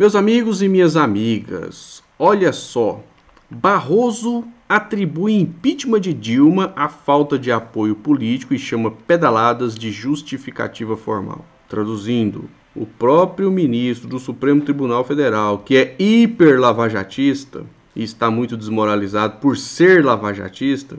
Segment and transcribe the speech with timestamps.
[0.00, 3.04] Meus amigos e minhas amigas, olha só.
[3.50, 10.96] Barroso atribui impeachment de Dilma à falta de apoio político e chama pedaladas de justificativa
[10.96, 11.44] formal.
[11.68, 18.56] Traduzindo, o próprio ministro do Supremo Tribunal Federal, que é hiper lavajatista e está muito
[18.56, 20.96] desmoralizado por ser lavajatista,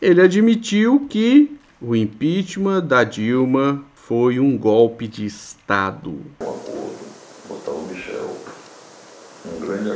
[0.00, 6.12] ele admitiu que o impeachment da Dilma foi um golpe de Estado.
[6.40, 6.78] Um acordo,
[7.46, 8.38] botar o Michel,
[9.46, 9.90] um grande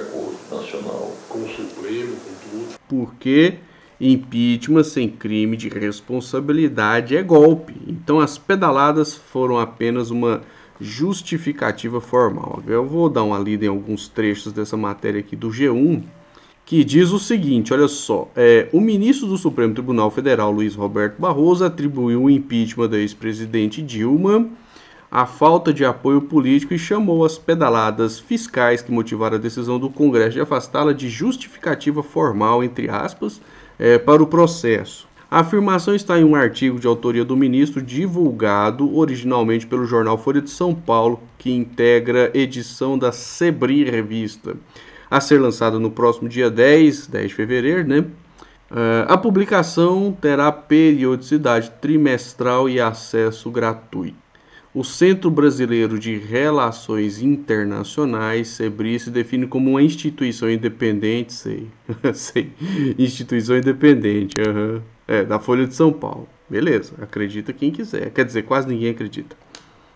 [0.82, 2.78] acordo nacional com o Supremo, com tudo.
[2.88, 3.54] Porque
[4.00, 7.74] impeachment sem crime de responsabilidade é golpe.
[7.86, 10.42] Então as pedaladas foram apenas uma
[10.80, 12.62] justificativa formal.
[12.66, 16.02] Eu vou dar uma lida em alguns trechos dessa matéria aqui do G1
[16.64, 21.20] que diz o seguinte: olha só, é, o ministro do Supremo Tribunal Federal, Luiz Roberto
[21.20, 24.48] Barroso, atribuiu o impeachment da ex-presidente Dilma
[25.12, 29.90] à falta de apoio político e chamou as pedaladas fiscais que motivaram a decisão do
[29.90, 33.38] Congresso de afastá-la de justificativa formal, entre aspas,
[33.78, 35.06] é, para o processo.
[35.30, 40.40] A afirmação está em um artigo de autoria do ministro divulgado originalmente pelo jornal Folha
[40.40, 44.56] de São Paulo, que integra edição da Sebri Revista
[45.10, 47.98] a ser lançado no próximo dia 10, 10 de fevereiro, né?
[48.70, 54.21] Uh, a publicação terá periodicidade trimestral e acesso gratuito.
[54.74, 61.68] O Centro Brasileiro de Relações Internacionais, SEBRI, se define como uma instituição independente, sei,
[62.14, 62.50] sei,
[62.98, 64.80] instituição independente, uhum.
[65.06, 66.26] é, da Folha de São Paulo.
[66.48, 69.36] Beleza, acredita quem quiser, quer dizer, quase ninguém acredita.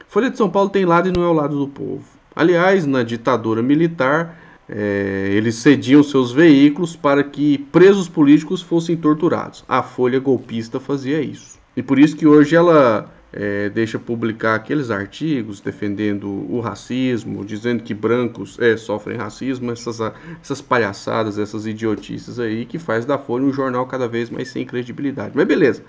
[0.09, 2.05] Folha de São Paulo tem lado e não é o lado do povo.
[2.35, 4.39] Aliás, na ditadura militar,
[4.69, 9.65] é, eles cediam seus veículos para que presos políticos fossem torturados.
[9.67, 11.57] A Folha golpista fazia isso.
[11.75, 17.83] E por isso que hoje ela é, deixa publicar aqueles artigos defendendo o racismo, dizendo
[17.83, 20.01] que brancos é, sofrem racismo, essas,
[20.41, 24.65] essas palhaçadas, essas idiotices aí, que faz da Folha um jornal cada vez mais sem
[24.65, 25.33] credibilidade.
[25.35, 25.83] Mas beleza,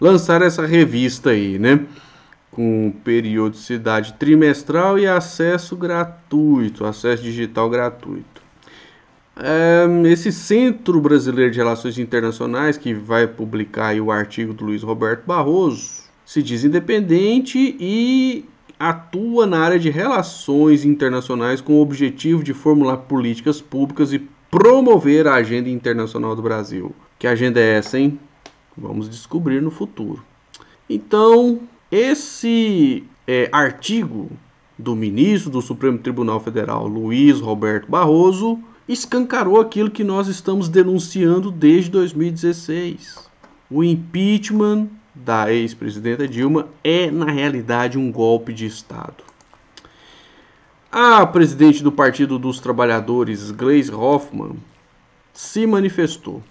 [0.00, 1.86] lançar essa revista aí, né?
[2.50, 8.42] com periodicidade trimestral e acesso gratuito, acesso digital gratuito.
[9.36, 15.24] É, esse Centro Brasileiro de Relações Internacionais, que vai publicar o artigo do Luiz Roberto
[15.24, 18.44] Barroso, se diz independente e
[18.78, 24.18] atua na área de relações internacionais com o objetivo de formular políticas públicas e
[24.50, 26.94] promover a agenda internacional do Brasil.
[27.18, 28.20] Que agenda é essa, hein?
[28.76, 30.22] Vamos descobrir no futuro.
[30.86, 34.30] Então, esse é, artigo
[34.78, 41.50] do ministro do Supremo Tribunal Federal, Luiz Roberto Barroso, escancarou aquilo que nós estamos denunciando
[41.50, 43.30] desde 2016.
[43.70, 49.24] O impeachment da ex-presidenta Dilma é, na realidade, um golpe de Estado.
[50.90, 54.56] A presidente do Partido dos Trabalhadores, Gleisi Hoffmann,
[55.32, 56.42] se manifestou.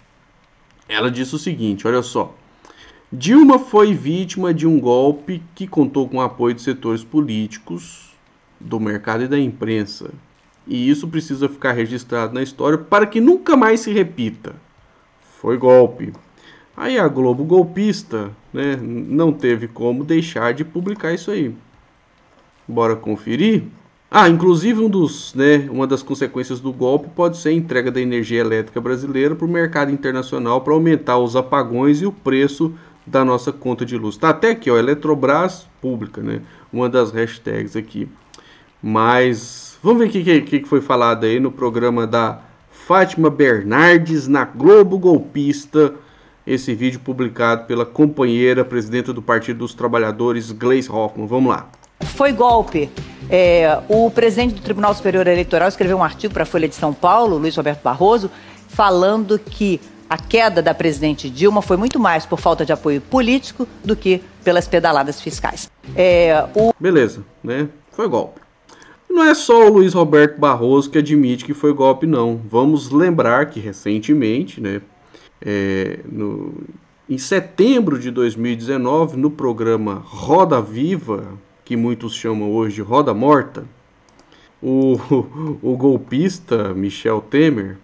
[0.88, 2.36] Ela disse o seguinte: olha só.
[3.12, 8.14] Dilma foi vítima de um golpe que contou com o apoio de setores políticos,
[8.60, 10.12] do mercado e da imprensa.
[10.68, 14.56] E isso precisa ficar registrado na história para que nunca mais se repita.
[15.40, 16.12] Foi golpe.
[16.78, 21.52] Aí a Globo golpista né, não teve como deixar de publicar isso aí.
[22.68, 23.64] Bora conferir?
[24.12, 28.00] Ah, inclusive um dos, né, uma das consequências do golpe pode ser a entrega da
[28.00, 32.72] energia elétrica brasileira para o mercado internacional para aumentar os apagões e o preço
[33.08, 34.16] da nossa conta de luz.
[34.16, 36.42] Tá até aqui, ó, Eletrobras pública, né?
[36.72, 38.08] Uma das hashtags aqui.
[38.84, 42.40] Mas vamos ver o que, que, que foi falado aí no programa da
[42.70, 45.96] Fátima Bernardes na Globo Golpista.
[46.48, 51.28] Esse vídeo publicado pela companheira presidenta do Partido dos Trabalhadores, Gleisi Hoffmann.
[51.28, 51.70] Vamos lá.
[52.00, 52.90] Foi golpe.
[53.30, 56.94] É, o presidente do Tribunal Superior Eleitoral escreveu um artigo para a Folha de São
[56.94, 58.32] Paulo, Luiz Roberto Barroso,
[58.70, 63.68] falando que a queda da presidente Dilma foi muito mais por falta de apoio político
[63.84, 65.70] do que pelas pedaladas fiscais.
[65.98, 66.74] É, o...
[66.80, 67.68] Beleza, né?
[67.92, 68.40] Foi golpe.
[69.10, 72.40] Não é só o Luiz Roberto Barroso que admite que foi golpe, não.
[72.50, 74.82] Vamos lembrar que recentemente, né,
[75.42, 76.54] é, no,
[77.10, 83.66] em setembro de 2019, no programa Roda Viva, que muitos chamam hoje de Roda Morta,
[84.62, 84.98] o,
[85.62, 87.78] o, golpista Michel Temer,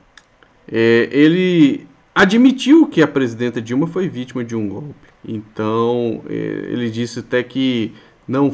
[0.71, 4.94] é, ele admitiu que a presidenta Dilma foi vítima de um golpe.
[5.25, 7.94] Então, é, ele disse até que
[8.27, 8.51] não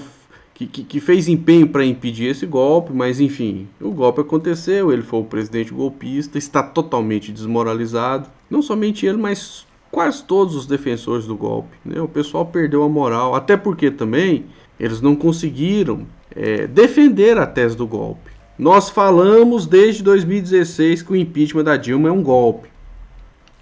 [0.68, 5.22] que, que fez empenho para impedir esse golpe, mas enfim, o golpe aconteceu, ele foi
[5.22, 8.30] o presidente golpista, está totalmente desmoralizado.
[8.50, 11.78] Não somente ele, mas quase todos os defensores do golpe.
[11.86, 12.02] Né?
[12.02, 14.46] O pessoal perdeu a moral, até porque também
[14.80, 18.32] eles não conseguiram é, defender a tese do golpe.
[18.58, 22.70] Nós falamos desde 2016 que o impeachment da Dilma é um golpe.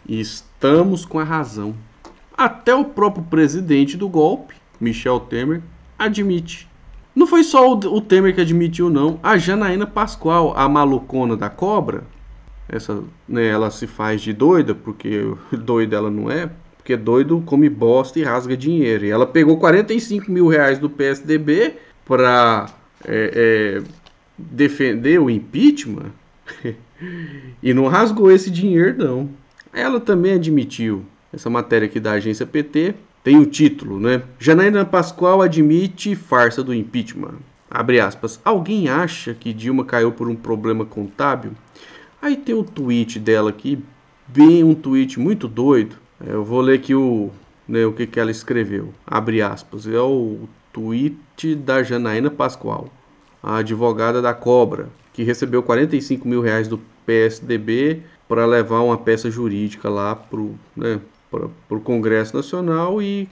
[0.08, 1.76] E estamos com a razão.
[2.36, 5.62] Até o próprio presidente do golpe, Michel Temer,
[6.00, 6.68] admite.
[7.18, 9.20] Não foi só o Temer que admitiu, não.
[9.24, 12.04] A Janaína Pascoal, a malucona da cobra,
[12.70, 16.48] essa, né, ela se faz de doida, porque doida ela não é,
[16.78, 19.04] porque doido come bosta e rasga dinheiro.
[19.04, 22.70] E ela pegou 45 mil reais do PSDB para
[23.04, 23.84] é, é,
[24.38, 26.12] defender o impeachment
[27.64, 29.28] e não rasgou esse dinheiro, não.
[29.74, 31.04] Ela também admitiu,
[31.34, 32.94] essa matéria aqui da agência PT
[33.28, 34.24] tem o título, né?
[34.40, 37.40] Janaína Pascoal admite farsa do impeachment.
[37.70, 38.40] Abre aspas.
[38.42, 41.52] Alguém acha que Dilma caiu por um problema contábil?
[42.22, 43.84] Aí tem o tweet dela aqui,
[44.30, 45.98] bem um tweet muito doido.
[46.26, 47.30] É, eu vou ler aqui o,
[47.68, 48.94] né, o que, que ela escreveu.
[49.06, 49.86] Abre aspas.
[49.86, 52.90] É o tweet da Janaína Pascoal
[53.44, 59.30] a advogada da Cobra, que recebeu 45 mil reais do PSDB para levar uma peça
[59.30, 60.16] jurídica lá
[61.30, 63.28] para o Congresso Nacional e,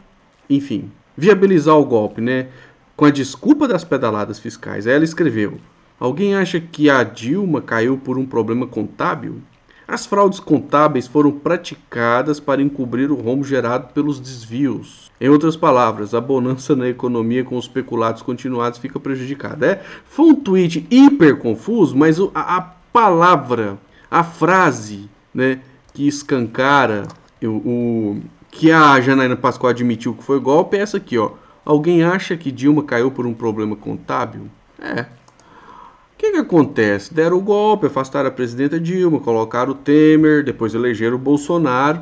[0.49, 2.47] enfim, viabilizar o golpe, né?
[2.95, 4.87] Com a desculpa das pedaladas fiscais.
[4.87, 5.57] Aí ela escreveu:
[5.99, 9.41] Alguém acha que a Dilma caiu por um problema contábil?
[9.87, 16.13] As fraudes contábeis foram praticadas para encobrir o rombo gerado pelos desvios em outras palavras,
[16.13, 19.65] a bonança na economia com os peculados continuados fica prejudicada.
[19.65, 23.77] É, foi um tweet hiper confuso, mas a, a palavra,
[24.11, 25.61] a frase, né,
[25.93, 27.07] que escancara
[27.47, 28.21] o, o,
[28.51, 31.31] que a Janaína Pascoal admitiu que foi golpe é essa aqui, ó.
[31.65, 34.43] Alguém acha que Dilma caiu por um problema contábil?
[34.79, 35.01] É.
[35.01, 37.13] O que, que acontece?
[37.13, 42.01] Deram o golpe, afastaram a presidenta Dilma, colocaram o Temer, depois elegeram o Bolsonaro.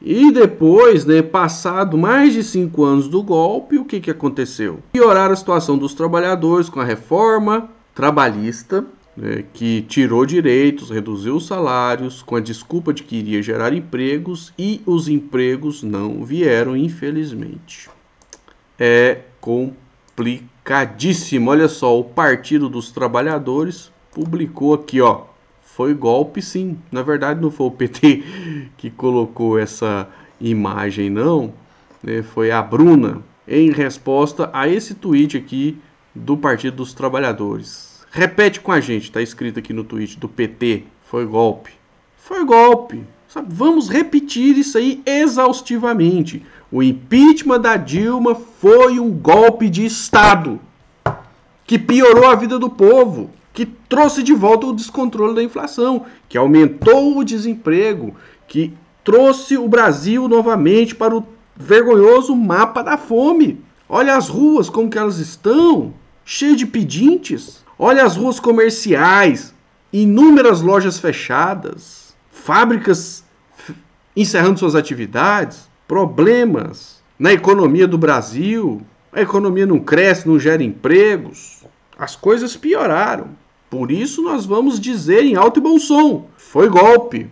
[0.00, 4.78] E depois, né, passado mais de cinco anos do golpe, o que, que aconteceu?
[4.92, 8.84] Piorar a situação dos trabalhadores com a reforma trabalhista,
[9.16, 14.52] né, que tirou direitos, reduziu os salários, com a desculpa de que iria gerar empregos,
[14.58, 17.90] e os empregos não vieram, infelizmente.
[18.78, 21.50] É complicadíssimo.
[21.50, 25.30] Olha só, o Partido dos Trabalhadores publicou aqui, ó
[25.80, 26.76] foi golpe sim.
[26.92, 28.22] Na verdade, não foi o PT
[28.76, 30.06] que colocou essa
[30.38, 31.54] imagem, não.
[32.02, 32.22] Né?
[32.22, 35.80] Foi a Bruna, em resposta a esse tweet aqui
[36.14, 37.89] do Partido dos Trabalhadores.
[38.10, 40.84] Repete com a gente, está escrito aqui no tweet do PT.
[41.04, 41.70] Foi golpe.
[42.16, 43.04] Foi golpe.
[43.28, 43.46] Sabe?
[43.50, 46.44] Vamos repetir isso aí exaustivamente.
[46.72, 50.58] O impeachment da Dilma foi um golpe de Estado
[51.64, 56.38] que piorou a vida do povo que trouxe de volta o descontrole da inflação, que
[56.38, 58.14] aumentou o desemprego,
[58.48, 58.72] que
[59.04, 63.60] trouxe o Brasil novamente para o vergonhoso mapa da fome.
[63.88, 65.92] Olha as ruas como que elas estão,
[66.24, 67.64] cheias de pedintes.
[67.82, 69.54] Olha as ruas comerciais,
[69.90, 73.24] inúmeras lojas fechadas, fábricas
[74.14, 78.82] encerrando suas atividades, problemas na economia do Brasil.
[79.10, 81.64] A economia não cresce, não gera empregos.
[81.98, 83.28] As coisas pioraram.
[83.70, 87.30] Por isso nós vamos dizer em alto e bom som: foi golpe.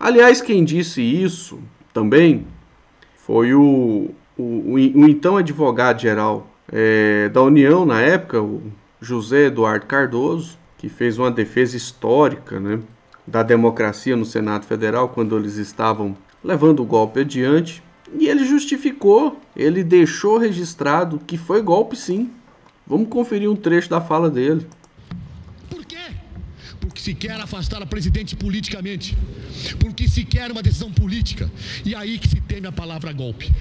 [0.00, 1.60] Aliás, quem disse isso
[1.94, 2.44] também
[3.18, 8.60] foi o, o, o, o então advogado-geral é, da União na época, o
[9.06, 12.80] José Eduardo Cardoso, que fez uma defesa histórica né,
[13.26, 17.82] da democracia no Senado Federal quando eles estavam levando o golpe adiante.
[18.18, 22.30] E ele justificou, ele deixou registrado que foi golpe sim.
[22.86, 24.66] Vamos conferir um trecho da fala dele
[26.96, 29.16] porque se quer afastar a presidente politicamente,
[29.78, 31.50] porque se quer uma decisão política,
[31.84, 33.52] e aí que se teme a palavra golpe.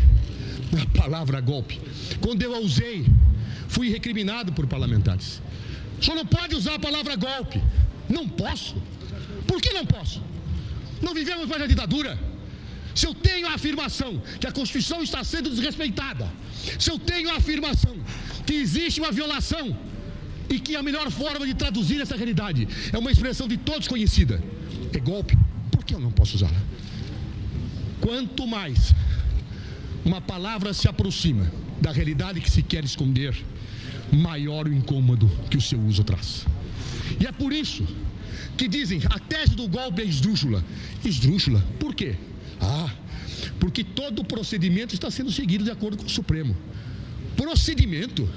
[0.82, 1.82] A palavra golpe.
[2.22, 3.06] Quando eu usei,
[3.68, 5.42] fui recriminado por parlamentares.
[6.02, 7.62] Só não pode usar a palavra golpe.
[8.10, 8.76] Não posso.
[9.48, 10.22] Por que não posso?
[11.02, 12.18] Não vivemos mais a ditadura.
[12.94, 16.32] Se eu tenho a afirmação que a Constituição está sendo desrespeitada,
[16.80, 17.96] se eu tenho a afirmação
[18.46, 19.78] que existe uma violação
[20.50, 24.42] e que a melhor forma de traduzir essa realidade é uma expressão de todos conhecida:
[24.94, 25.38] é golpe.
[25.72, 26.62] Por que eu não posso usá-la?
[28.00, 28.94] Quanto mais
[30.06, 33.36] uma palavra se aproxima da realidade que se quer esconder,
[34.12, 36.46] maior o incômodo que o seu uso traz.
[37.20, 37.86] E é por isso
[38.58, 40.64] que dizem a tese do golpe é esdrúxula.
[41.04, 42.16] Esdrúxula, por quê?
[42.62, 42.90] Ah,
[43.60, 46.56] porque todo o procedimento está sendo seguido de acordo com o Supremo.
[47.36, 48.28] Procedimento?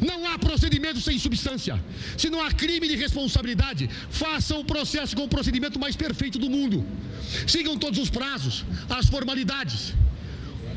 [0.00, 1.82] Não há procedimento sem substância.
[2.16, 6.50] Se não há crime de responsabilidade, façam o processo com o procedimento mais perfeito do
[6.50, 6.84] mundo.
[7.46, 9.94] Sigam todos os prazos, as formalidades.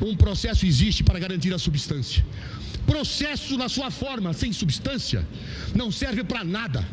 [0.01, 2.23] Um processo existe para garantir a substância.
[2.85, 5.27] Processo na sua forma, sem substância,
[5.73, 6.85] não serve para nada.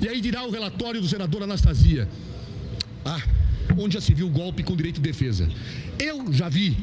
[0.00, 2.08] E aí dirá o relatório do senador Anastasia.
[3.04, 3.22] Ah,
[3.76, 5.48] onde já se viu golpe com direito de defesa.
[5.98, 6.76] Eu já vi.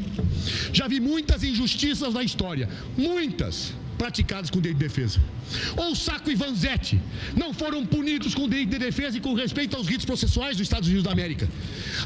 [0.74, 2.70] Já vi muitas injustiças na história.
[2.98, 5.20] Muitas praticadas com direito de defesa.
[5.76, 7.00] Ou Saco e Vanzetti
[7.36, 10.88] não foram punidos com direito de defesa e com respeito aos ritos processuais dos Estados
[10.88, 11.48] Unidos da América.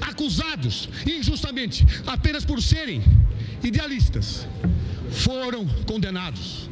[0.02, 3.04] Acusados injustamente apenas por serem
[3.64, 4.48] idealistas,
[5.14, 6.70] foram condenados.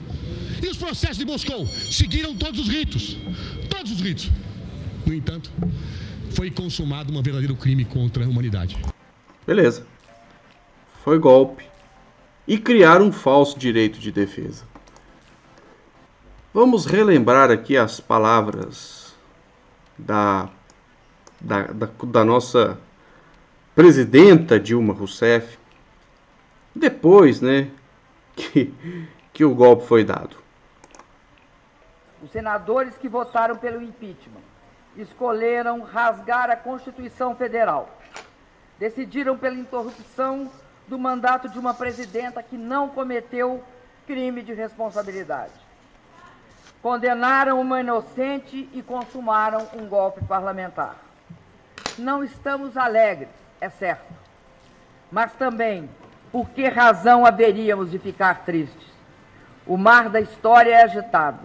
[0.62, 3.18] E os processos de Moscou seguiram todos os ritos.
[3.70, 4.30] Todos os ritos.
[5.06, 5.52] No entanto,
[6.32, 8.78] foi consumado um verdadeiro crime contra a humanidade.
[9.46, 9.86] Beleza.
[11.04, 11.66] Foi golpe.
[12.48, 14.66] E criaram um falso direito de defesa.
[16.54, 19.16] Vamos relembrar aqui as palavras
[19.98, 20.50] da,
[21.40, 22.78] da, da, da nossa
[23.74, 25.58] presidenta Dilma Rousseff,
[26.76, 27.70] depois né,
[29.34, 30.38] que, o golpe foi dado.
[32.22, 34.42] Os senadores que votaram pelo impeachment
[34.96, 37.90] escolheram rasgar a Constituição Federal.
[38.78, 40.52] Decidiram pela interrupção
[40.88, 43.64] do mandato de uma presidenta que não cometeu
[44.06, 45.54] crime de responsabilidade.
[46.82, 50.96] Condenaram uma inocente e consumaram um golpe parlamentar.
[51.98, 53.30] Não estamos alegres,
[53.60, 54.12] é certo.
[55.12, 55.90] Mas também,
[56.32, 58.88] por que razão haveríamos de ficar tristes?
[59.66, 61.40] O mar da história é agitado.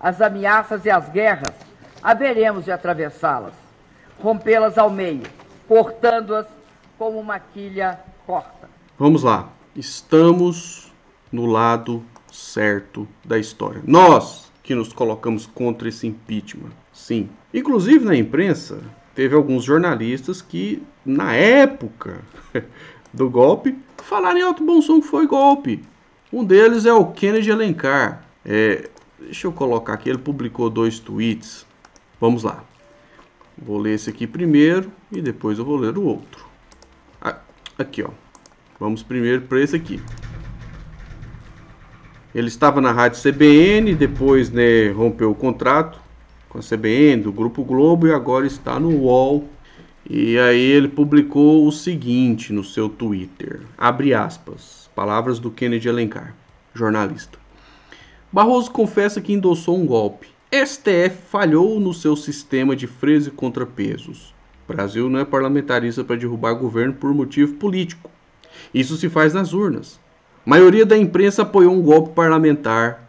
[0.00, 1.54] As ameaças e as guerras
[2.02, 3.54] haveremos de atravessá-las,
[4.20, 5.22] rompê-las ao meio,
[5.68, 6.46] cortando-as
[6.98, 8.68] como uma quilha corta.
[8.98, 9.48] Vamos lá.
[9.76, 10.92] Estamos
[11.30, 13.80] no lado certo da história.
[13.86, 16.70] Nós que nos colocamos contra esse impeachment.
[16.92, 17.28] Sim.
[17.52, 18.80] Inclusive na imprensa,
[19.14, 22.20] teve alguns jornalistas que, na época
[23.12, 25.82] do golpe, falaram em alto bom som que foi golpe.
[26.32, 28.24] Um deles é o Kennedy Alencar.
[28.44, 28.88] É,
[29.20, 31.66] deixa eu colocar aqui, ele publicou dois tweets.
[32.20, 32.64] Vamos lá.
[33.56, 36.52] Vou ler esse aqui primeiro e depois eu vou ler o outro.
[37.78, 38.10] Aqui, ó.
[38.78, 40.00] Vamos primeiro para esse aqui.
[42.34, 46.00] Ele estava na rádio CBN, depois né, rompeu o contrato
[46.48, 49.48] com a CBN, do Grupo Globo, e agora está no UOL.
[50.08, 56.34] E aí ele publicou o seguinte no seu Twitter, abre aspas, palavras do Kennedy Alencar,
[56.74, 57.38] jornalista.
[58.32, 60.28] Barroso confessa que endossou um golpe.
[60.52, 64.34] STF falhou no seu sistema de freios e contrapesos.
[64.68, 68.10] O Brasil não é parlamentarista para derrubar governo por motivo político.
[68.74, 70.00] Isso se faz nas urnas.
[70.44, 73.08] A maioria da imprensa apoiou um golpe parlamentar.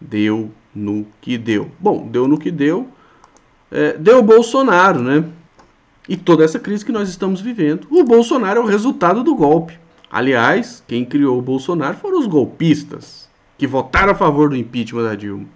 [0.00, 1.70] Deu no que deu.
[1.80, 2.88] Bom, deu no que deu.
[3.70, 5.24] É, deu Bolsonaro, né?
[6.08, 7.86] E toda essa crise que nós estamos vivendo.
[7.90, 9.78] O Bolsonaro é o resultado do golpe.
[10.10, 15.14] Aliás, quem criou o Bolsonaro foram os golpistas que votaram a favor do impeachment da
[15.14, 15.46] Dilma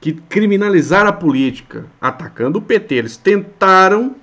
[0.00, 2.94] que criminalizaram a política, atacando o PT.
[2.94, 4.14] Eles tentaram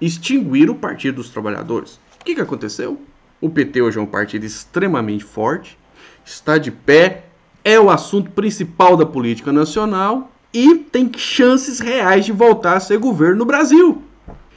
[0.00, 1.98] extinguir o Partido dos Trabalhadores.
[2.20, 3.00] O que, que aconteceu?
[3.40, 5.78] O PT hoje é um partido extremamente forte,
[6.24, 7.24] está de pé,
[7.62, 12.98] é o assunto principal da política nacional e tem chances reais de voltar a ser
[12.98, 14.02] governo no Brasil.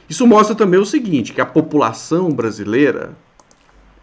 [0.08, 3.16] Isso mostra também o seguinte, que a população brasileira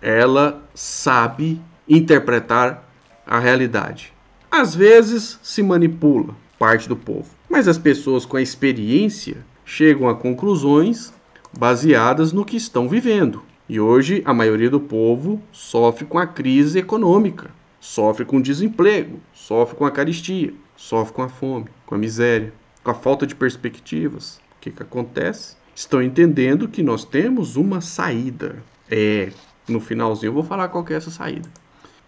[0.01, 1.59] ela sabe
[1.89, 2.87] interpretar
[3.25, 4.13] a realidade.
[4.51, 7.29] Às vezes se manipula, parte do povo.
[7.49, 11.11] Mas as pessoas com a experiência chegam a conclusões
[11.57, 13.41] baseadas no que estão vivendo.
[13.67, 19.19] E hoje a maioria do povo sofre com a crise econômica, sofre com o desemprego,
[19.33, 23.33] sofre com a caristia, sofre com a fome, com a miséria, com a falta de
[23.33, 24.39] perspectivas.
[24.57, 25.55] O que, que acontece?
[25.75, 28.63] Estão entendendo que nós temos uma saída.
[28.89, 29.29] É,
[29.67, 31.49] no finalzinho eu vou falar qual é essa saída.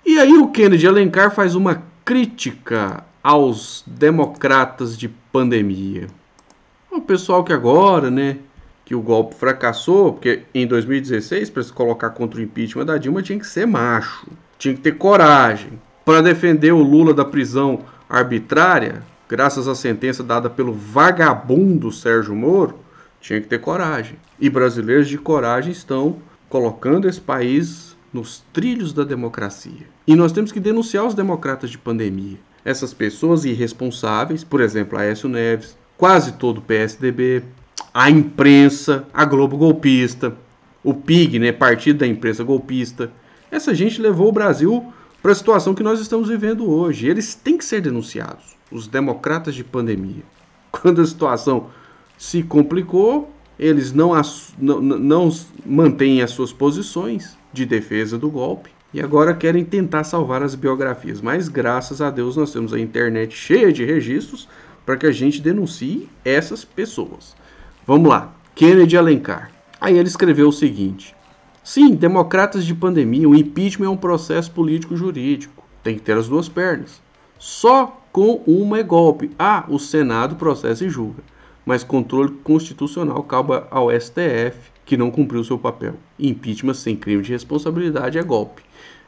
[0.06, 6.08] E aí o Kennedy Alencar faz uma crítica aos democratas de pandemia.
[6.90, 8.38] O pessoal que agora, né,
[8.86, 13.22] que o golpe fracassou, porque em 2016, para se colocar contra o impeachment da Dilma,
[13.22, 14.26] tinha que ser macho,
[14.58, 15.74] tinha que ter coragem.
[16.06, 22.80] Para defender o Lula da prisão arbitrária, graças à sentença dada pelo vagabundo Sérgio Moro,
[23.20, 24.18] tinha que ter coragem.
[24.40, 26.18] E brasileiros de coragem estão
[26.50, 29.88] colocando esse país nos trilhos da democracia.
[30.08, 35.30] E nós temos que denunciar os democratas de pandemia essas pessoas irresponsáveis, por exemplo, Aécio
[35.30, 37.42] Neves, quase todo o PSDB,
[37.94, 40.36] a imprensa, a Globo golpista,
[40.84, 43.10] o PIG, né, Partido da Imprensa Golpista.
[43.50, 44.86] Essa gente levou o Brasil
[45.24, 47.08] para a situação que nós estamos vivendo hoje.
[47.08, 50.24] Eles têm que ser denunciados, os democratas de pandemia.
[50.70, 51.70] Quando a situação
[52.18, 54.12] se complicou, eles não,
[54.60, 55.30] não, não
[55.66, 61.22] mantêm as suas posições de defesa do golpe e agora querem tentar salvar as biografias.
[61.22, 64.48] Mas graças a Deus nós temos a internet cheia de registros
[64.86, 67.36] para que a gente denuncie essas pessoas.
[67.86, 68.34] Vamos lá.
[68.56, 69.52] Kennedy Alencar.
[69.80, 71.16] Aí ele escreveu o seguinte:
[71.64, 75.64] Sim, democratas de pandemia, o impeachment é um processo político-jurídico.
[75.84, 77.02] Tem que ter as duas pernas.
[77.38, 79.30] Só com uma é golpe.
[79.38, 81.22] Ah, o Senado processa e julga.
[81.68, 85.96] Mas controle constitucional cabe ao STF, que não cumpriu seu papel.
[86.18, 88.62] Impeachment sem crime de responsabilidade é golpe.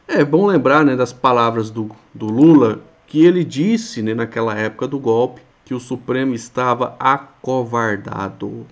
[0.05, 4.89] É bom lembrar né, das palavras do, do Lula, que ele disse né, naquela época
[4.89, 8.67] do golpe que o Supremo estava acovardado.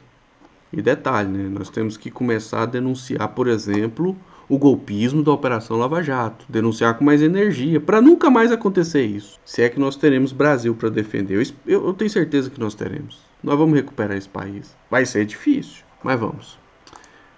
[0.74, 4.18] E detalhe, né, nós temos que começar a denunciar, por exemplo,
[4.50, 9.40] o golpismo da Operação Lava Jato, denunciar com mais energia, para nunca mais acontecer isso.
[9.46, 12.76] Se é que nós teremos Brasil para defender, eu, eu, eu tenho certeza que nós
[12.76, 13.27] teremos.
[13.44, 14.76] Nós vamos recuperar esse país.
[14.90, 16.58] Vai ser difícil, mas vamos.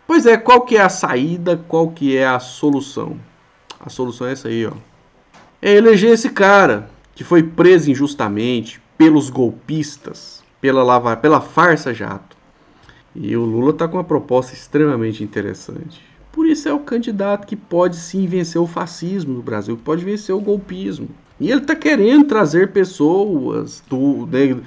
[0.08, 3.18] Pois é, qual que é a saída, qual que é a solução?
[3.80, 4.74] A solução é essa aí, ó.
[5.62, 12.36] É eleger esse cara que foi preso injustamente pelos golpistas, pela lava, pela farsa jato.
[13.14, 16.02] E o Lula está com uma proposta extremamente interessante.
[16.32, 20.34] Por isso é o candidato que pode sim vencer o fascismo no Brasil, pode vencer
[20.34, 21.10] o golpismo.
[21.40, 24.60] E ele está querendo trazer pessoas do, né,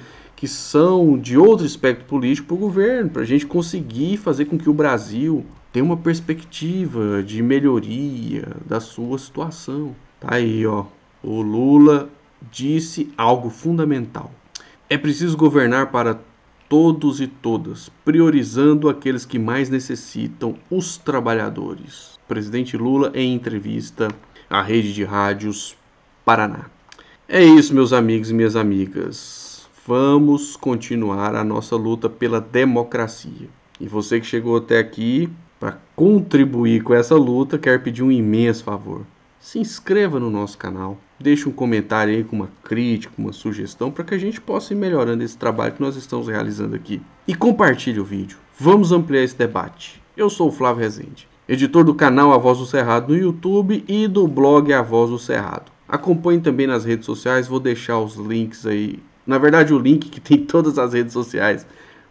[0.43, 4.57] que são de outro espectro político para o governo, para a gente conseguir fazer com
[4.57, 9.95] que o Brasil tenha uma perspectiva de melhoria da sua situação.
[10.19, 10.83] Tá aí, ó.
[11.23, 12.09] O Lula
[12.51, 14.33] disse algo fundamental.
[14.89, 16.19] É preciso governar para
[16.67, 22.19] todos e todas, priorizando aqueles que mais necessitam, os trabalhadores.
[22.27, 24.09] Presidente Lula em entrevista
[24.49, 25.77] à rede de rádios
[26.25, 26.65] Paraná.
[27.29, 29.52] É isso, meus amigos e minhas amigas.
[29.85, 33.49] Vamos continuar a nossa luta pela democracia.
[33.79, 38.63] E você que chegou até aqui para contribuir com essa luta, quero pedir um imenso
[38.63, 39.01] favor.
[39.39, 44.03] Se inscreva no nosso canal, Deixe um comentário aí com uma crítica, uma sugestão para
[44.03, 47.01] que a gente possa ir melhorando esse trabalho que nós estamos realizando aqui.
[47.25, 48.37] E compartilhe o vídeo.
[48.59, 50.03] Vamos ampliar esse debate.
[50.17, 54.05] Eu sou o Flávio Rezende, editor do canal A Voz do Cerrado no YouTube e
[54.05, 55.71] do blog A Voz do Cerrado.
[55.87, 58.99] Acompanhe também nas redes sociais, vou deixar os links aí.
[59.25, 61.65] Na verdade, o link que tem em todas as redes sociais,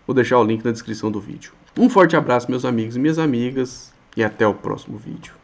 [0.07, 1.53] vou deixar o link na descrição do vídeo.
[1.79, 5.42] Um forte abraço, meus amigos e minhas amigas, e até o próximo vídeo.